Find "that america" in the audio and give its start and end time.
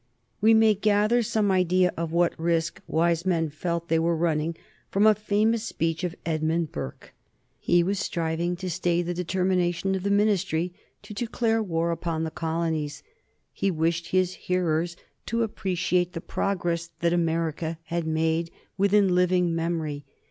17.01-17.77